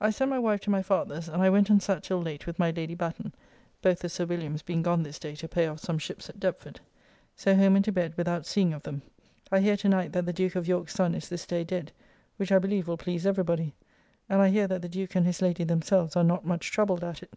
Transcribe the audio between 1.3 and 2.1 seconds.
I went and sat